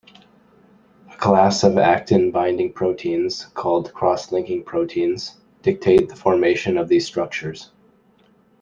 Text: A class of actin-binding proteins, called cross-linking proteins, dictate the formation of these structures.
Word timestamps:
A 1.11 1.15
class 1.17 1.63
of 1.63 1.77
actin-binding 1.77 2.73
proteins, 2.73 3.45
called 3.53 3.93
cross-linking 3.93 4.63
proteins, 4.63 5.37
dictate 5.61 6.09
the 6.09 6.15
formation 6.15 6.79
of 6.79 6.87
these 6.89 7.05
structures. 7.05 7.69